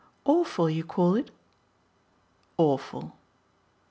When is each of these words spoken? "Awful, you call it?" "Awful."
"Awful, 0.25 0.67
you 0.67 0.83
call 0.83 1.13
it?" 1.13 1.29
"Awful." 2.57 3.13